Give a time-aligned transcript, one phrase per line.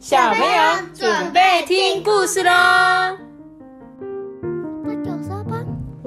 [0.00, 3.19] 小朋友准备听故事喽！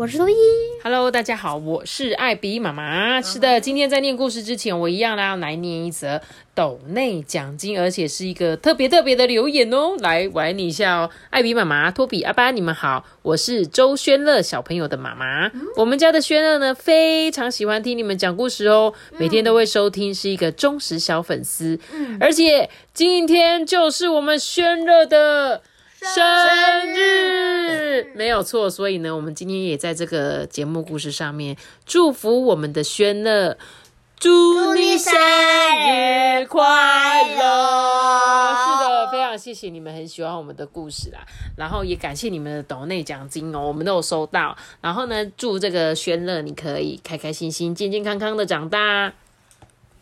[0.03, 0.35] 我是周一。
[0.83, 3.21] Hello，大家好，我是艾比妈妈。
[3.21, 6.19] 是的，今天在念故事之前，我一样啦，要来念一则
[6.53, 9.95] 斗内奖金，而且是一个特别特别的留言哦。
[9.99, 11.09] 来，我来念一下哦。
[11.29, 15.49] 艾比妈妈、托比、阿班，你们好，我是周轩乐小朋友的妈妈。
[15.77, 21.79] 我们家的轩乐呢，非常喜欢听你们讲故事哦，每天都会收听，是一个忠实小粉丝。
[22.19, 25.61] 而且今天就是我们轩乐的。
[26.03, 33.57] 生日没有错，所以呢，我们今天也在这个节目故事上面祝福我们的轩乐，
[34.17, 36.61] 祝你生日快
[37.35, 38.53] 乐！
[38.53, 41.19] 是的，非常谢谢你们很喜欢我们的故事啦，
[41.57, 44.57] 然后也感谢你们的斗内奖金哦，我们都有收到。
[44.81, 49.13] 然后呢，祝这个轩乐你可以开开心心、健健康康的长大。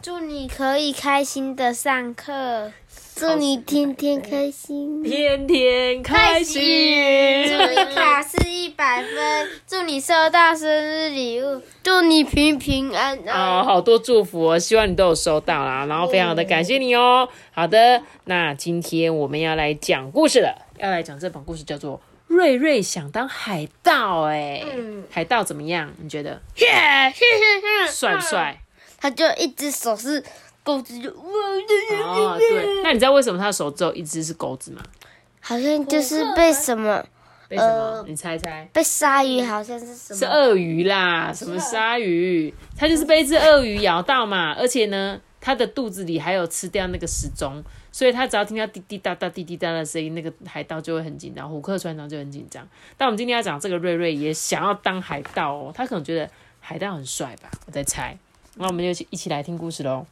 [0.02, 2.72] 祝你可以开心的上课，
[3.16, 13.60] 祝你天天开心，天天开心，祝你考试一百分，祝你收到生日礼物，祝你平平安安。
[13.60, 17.30] 哦，好多祝福哦，希望你都有收到啦，然后非常的感谢你哦。
[17.52, 24.66] 好的，那今天我们要来讲故事了，要来讲这本故事叫做《瑞瑞想当海盗》哎，
[25.12, 25.94] 海盗怎么样？
[26.02, 26.42] 你觉得
[27.92, 28.60] 帅不帅？
[29.02, 30.24] 他就一只手是
[30.64, 34.82] 钩子，就哦，对，那你知道为什么他的手只有一只是钩子吗？
[35.40, 37.04] 好像就是被什么
[37.50, 37.74] 被什么？
[37.74, 38.70] 呃你猜猜？
[38.72, 40.20] 被鲨鱼，好像是什么？
[40.20, 42.54] 是鳄鱼啦，什么鲨鱼？
[42.78, 52.66] 它就是被一只鳄鱼咬到嘛，而且呢，它的肚子里还有吃掉那个时钟，所以它只要听到滴滴答答、滴滴答答的声音，那个海盗就会很紧张，虎克船长就很紧张。
[52.96, 56.30] 但我们今天要讲这个瑞瑞也想要当海盗哦，他可能觉得
[56.60, 58.16] 海盗很帅吧，我在猜。
[58.56, 60.06] 那我们就一起来听故事喽。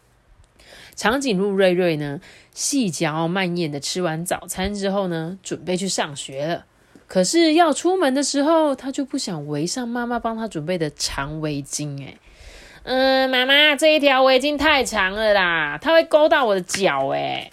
[0.96, 2.20] 长颈鹿瑞瑞呢，
[2.54, 6.66] 细嚼慢咽的吃完早餐之后呢，准备去上学了。
[7.08, 12.04] 可是要出门的时候，他就不想围上妈妈帮他准备的长围巾。
[12.04, 12.18] 哎，
[12.84, 17.10] 嗯，妈妈，这一条围巾太长了啦，它会勾到我的脚。
[17.10, 17.50] 哎，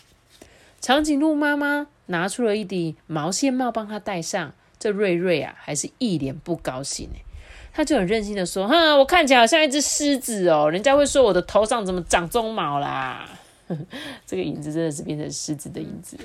[0.80, 4.52] 长颈鹿妈妈拿出了一顶毛线帽帮他戴上。
[4.78, 7.08] 这瑞瑞啊，还是一脸不高兴。
[7.14, 7.24] 哎，
[7.76, 13.28] 他就很任性的说：“哼，我看起来好像一只狮子哦，人家会说我的头上怎么长鬃毛啦。”
[14.26, 16.16] 这个影子真的是变成狮子的影子。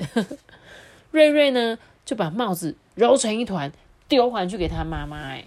[1.12, 3.70] 瑞瑞呢，就把帽子揉成一团，
[4.08, 5.18] 丢还去给他妈妈。
[5.18, 5.44] 哎，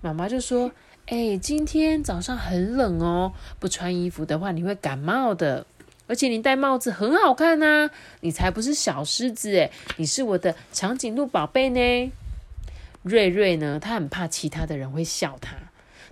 [0.00, 0.72] 妈妈就说
[1.08, 5.66] ：“哎、今天早上很冷哦，不穿衣服的话你会感冒的。
[6.06, 12.10] 而且你戴帽子很好看呐、你才不是小狮子哎，你是我的长颈鹿宝贝呢。”
[13.02, 15.56] 瑞瑞呢，他很怕其他的人会笑他，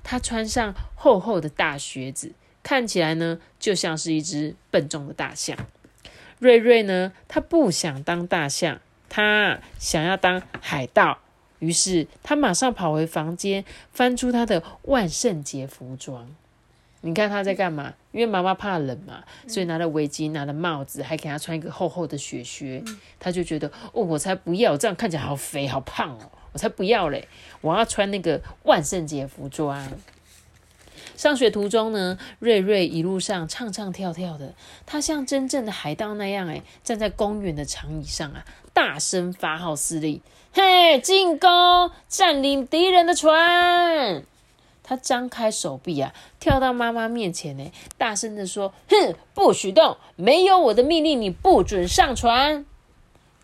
[0.02, 2.32] 他穿上厚厚的大靴子，
[2.62, 5.56] 看起来呢就像是一只笨重的大象。
[6.38, 11.18] 瑞瑞呢，他不想当大象，他想要当海盗。
[11.58, 16.28] 于是他马上跑回房间，翻出他的万圣节服装。
[17.00, 17.94] 你看他在干嘛？
[18.12, 22.82] 因为妈妈怕冷嘛，所以拿了围巾，拿了帽子，还给他穿一个厚厚的雪靴。
[23.18, 27.28] 他就觉得，哦，我才不要，这样看起来好肥好胖哦，我才不要嘞！
[27.60, 29.86] 我要穿那个万圣节服装。
[31.16, 34.54] 上学途中呢，瑞瑞一路上唱唱跳跳的，
[34.86, 40.20] 他像真正的海盗那样，哎，站在公园的长椅上啊，大声发号施令
[40.54, 44.22] ：“嘿，进攻，占领敌人的船！”
[44.84, 49.96] 他张开手臂啊，跳到妈妈面前，呢，大声的说：“哼，不许动！
[50.16, 52.64] 没有我的命令，你不准上船！”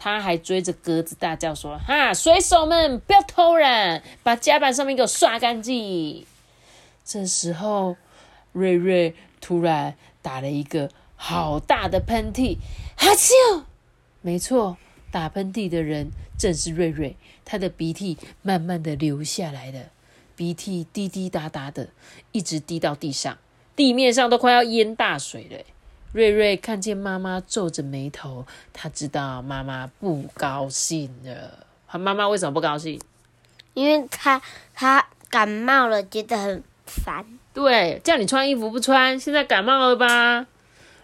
[0.05, 6.27] 他还追着鸽子大叫说：“哈，水手们不要偷懒，把甲板上面给我刷干净！”
[7.03, 7.97] 这时候，
[8.53, 12.59] 瑞瑞突然打了一个好大的喷嚏，
[12.99, 13.63] 哈啾！
[14.21, 14.77] 没错，
[15.11, 17.17] 打喷嚏的人正是瑞瑞，
[17.47, 19.85] 他的鼻涕慢慢的流下来了，
[20.37, 21.89] 鼻涕滴滴答答的，
[22.33, 23.39] 一直滴到地上，
[23.75, 25.65] 地面上都快要淹大水了。
[26.15, 31.67] 瑞瑞看见妈妈皱着眉头，他知道妈妈不高兴了。
[31.89, 33.01] 他妈妈为什么不高兴？
[33.75, 34.41] 因为他
[34.73, 37.27] 他感冒了，觉得很烦。
[37.53, 40.47] 对，叫你穿衣服不穿，现在感冒了吧？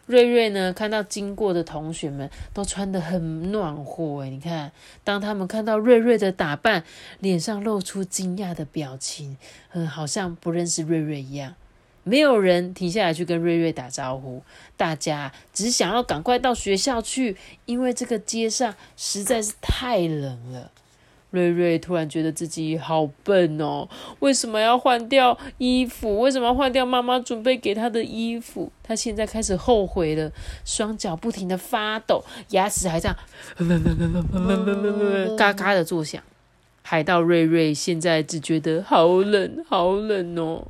[0.07, 4.71] 瑞瑞呢，看到经过的同学们都穿得很暖和，诶，你看，
[5.03, 6.85] 当他们看到瑞瑞的打扮，
[7.19, 9.37] 脸上露出惊讶的表情，
[9.73, 11.57] 嗯，好像不认识瑞瑞一样。
[12.03, 14.43] 没有人停下来去跟瑞瑞打招呼，
[14.77, 17.37] 大家只想要赶快到学校去，
[17.67, 20.71] 因为这个街上实在是太冷了。
[21.31, 23.89] 瑞瑞突然觉得自己好笨哦，
[24.19, 26.19] 为什么要换掉衣服？
[26.19, 28.73] 为什么要换掉妈妈准备给他的衣服？
[28.83, 30.33] 他现在开始后悔了，
[30.65, 33.17] 双脚不停的发抖，牙齿还这样
[35.37, 36.21] 嘎嘎的作响。
[36.83, 40.67] 海盗瑞瑞现在只觉得好冷，好冷哦。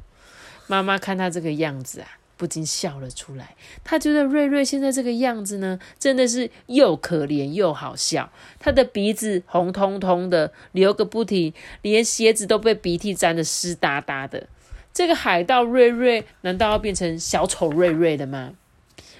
[0.70, 2.06] 妈妈看他这个样子啊。
[2.36, 3.54] 不禁笑了出来。
[3.84, 8.32] 他觉得瑞瑞现在这个样子呢，真的是又可怜又好笑。
[8.58, 11.52] 他的鼻子红彤彤的，流个不停，
[11.82, 14.48] 连鞋子都被鼻涕沾得湿哒哒的。
[14.94, 18.54] 这个海盗瑞瑞，难道要变成小丑瑞瑞了吗？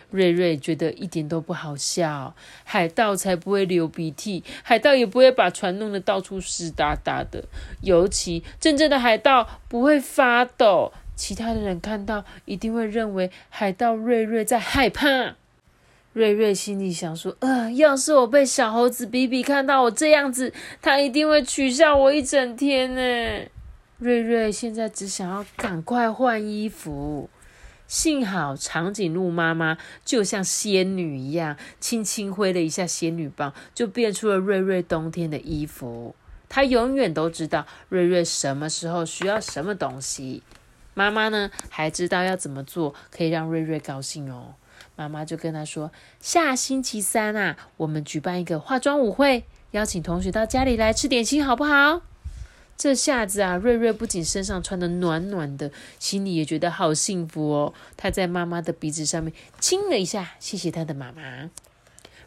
[0.08, 2.35] 瑞瑞觉得一点都不好笑。
[2.64, 7.44] 海盗才不会流鼻涕，海盗也不会把船弄得到处湿哒哒的。
[7.82, 10.94] 尤其真正的海盗不会发抖。
[11.20, 15.37] 其他的人看到一定会认为海盗瑞瑞在害怕。
[16.14, 20.50] 瑞瑞心里想说：“呃，要是我被小猴子比比看到我这样子，
[20.81, 23.50] 他一定会取笑我一整天呢。”
[24.00, 27.28] 瑞瑞现在只想要赶快换衣服。
[27.87, 36.14] 幸好长颈鹿妈妈就像仙女一样，轻轻挥了一下仙女棒，就变出了瑞瑞冬天的衣服。
[36.49, 40.43] 她永远都知道瑞瑞什么时候需要什么东西。
[40.94, 44.54] 妈妈呢，还知道要怎么做可以让瑞瑞高兴哦。
[44.96, 45.90] 妈妈就跟他说
[46.20, 52.02] ：“下星期三啊，我们举办一个化妆舞会，邀请同学到家里来吃点心，好不好？”
[52.76, 57.75] 这下子啊，瑞瑞不仅身上穿的暖暖的，心里也觉得好幸福哦。
[57.96, 61.50] 他在妈妈的鼻子上面亲了一下，谢谢他的妈妈。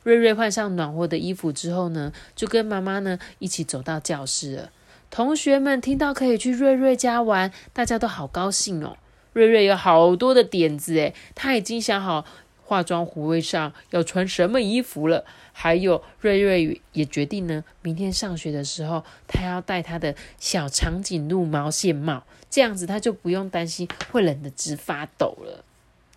[0.03, 4.71] 瑞瑞换上暖和的衣服之后呢，就跟妈妈呢一起走到教室了。
[5.13, 8.97] 同学们听到可以去瑞瑞家玩，大家都好高兴哦。
[9.33, 12.25] 瑞瑞有好多的点子诶，他已经想好
[12.63, 15.23] 化妆舞会上要穿什么衣服了。
[15.51, 25.63] 还有瑞瑞也决定呢，明天上学的时候，他要戴他的小长颈鹿毛线帽，这样子他就不用担心会冷得直发抖了。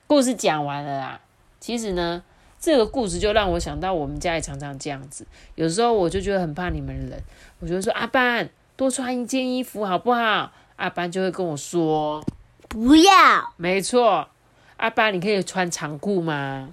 [0.06, 1.20] 故事讲完了啦。
[1.60, 2.22] 其实呢，
[2.58, 5.26] 这个故事就让我想到我们家也常常这样子。
[5.54, 7.20] 有时候我就觉得很怕你们冷，
[7.60, 8.48] 我就说阿班。
[8.76, 10.52] 多穿一件衣服好不好？
[10.76, 12.22] 阿班就会跟我说
[12.68, 13.10] ：“不要。”
[13.56, 14.28] 没错，
[14.76, 16.68] 阿班，你可以穿长裤吗？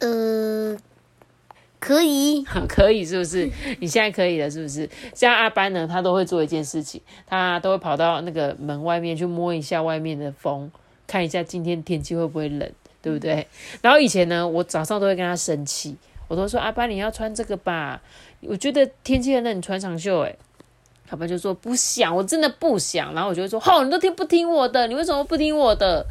[0.00, 0.76] 呃，
[1.80, 3.50] 可以， 可以，是不是？
[3.80, 4.86] 你现在可以了，是不是？
[5.14, 10.70] 像阿班呢，他都会做一件事情，他都会跑到那个门外面去摸一下外面的风，
[11.06, 12.70] 看一下今天天气会不会冷，
[13.00, 13.48] 对不对？
[13.80, 15.96] 然后以前呢，我早上都会跟他生气，
[16.28, 18.02] 我都说：“阿班，你要穿这个吧？
[18.42, 20.36] 我觉得天气很冷，你穿长袖。”哎。
[21.06, 23.14] 他爸就说不想，我真的不想。
[23.14, 24.86] 然后我就会说，吼，你都听不听我的？
[24.88, 26.04] 你为什么不听我的？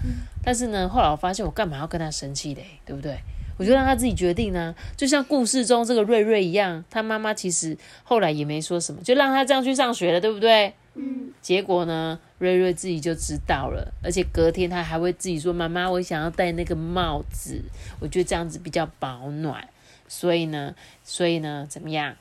[0.43, 2.65] 但是呢，后来我发现，我干嘛要跟他生气嘞？
[2.85, 3.17] 对不对？
[3.57, 4.75] 我就让他自己决定呢。
[4.97, 10.73] 就像故事中这个瑞瑞一样，他妈妈其实后来也没说什么，就让他这样去上学了，对不对？
[10.95, 11.31] 嗯。
[11.41, 17.61] 结果呢，瑞瑞自己就知道了，而且隔天他还会自己说：“妈妈，我想要戴那个帽子，
[17.99, 19.67] 我觉得这样子比较保暖。”
[20.07, 22.15] 所以呢，所以呢，怎么样？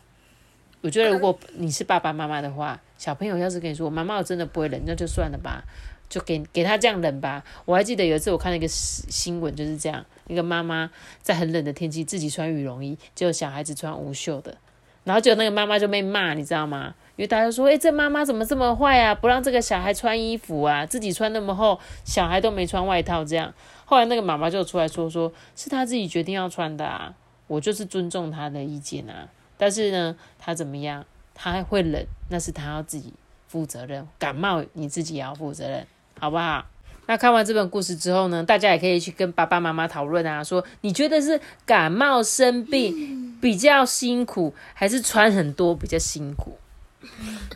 [0.84, 5.64] 我觉得如果你是爸爸妈妈的话，小朋友要是跟你说妈妈我真的不会冷，那就算了吧，
[6.10, 7.42] 就给给他这样冷吧。
[7.64, 10.90] 我还记得有一次我看了一个新闻，就是这样，一个妈妈
[11.22, 14.58] 在很冷的天气自己穿羽绒衣，结果小孩子穿无袖的，
[15.04, 16.94] 然后就那个妈妈就被骂，你知道吗？
[17.16, 19.14] 因为大家说，哎，这妈妈怎么这么坏啊？
[19.14, 23.54] 不让这个小孩穿衣服啊，自己穿那么厚，小孩都没穿外套这样。
[23.86, 27.14] 后来那个妈妈就出来说，说是她自己决定要穿的啊，
[27.46, 29.30] 我就是尊重他的意见啊。
[29.56, 31.04] 但是呢，他怎么样？
[31.34, 33.12] 他会冷，那是他要自己
[33.48, 34.06] 负责任。
[34.18, 35.86] 感冒你自己也要负责任，
[36.18, 36.64] 好不好？
[37.06, 46.56] 那看完这本故事之后呢，大家也可以去跟爸爸妈妈讨论啊，说你觉得是感冒生病比较辛苦，还是穿很多比较辛苦？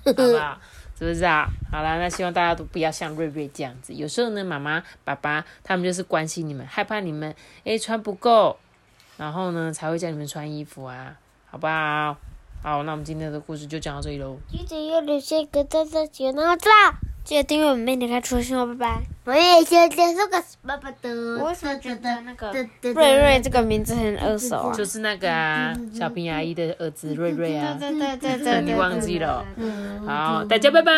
[0.04, 0.60] 好不好？
[0.98, 1.48] 是不是啊？
[1.70, 3.94] 好了，那希望大家都不要像瑞瑞这样子。
[3.94, 8.58] 有时候呢，妈妈、爸爸他们就是关心你们，害怕你们诶穿不够，
[9.16, 11.16] 然后呢才会叫你们穿衣服啊。
[11.50, 12.16] 好不好？
[12.62, 14.36] 好，那我们今天的故事就讲到这里喽。
[14.50, 16.72] 记得要留下一个赞赞，记得那个赞，
[17.24, 19.00] 记得订阅我们每天开出新哦，拜拜。
[19.24, 21.08] 我也想接受个爸爸的。
[21.38, 22.52] 我为什么觉得那个
[22.82, 24.74] 瑞瑞这个名字很耳熟啊？
[24.74, 27.76] 就是那个啊，小平阿姨的儿子瑞瑞啊。
[27.78, 28.62] 对对对对对。
[28.62, 29.44] 你忘记了？
[30.04, 30.92] 好，大家拜拜。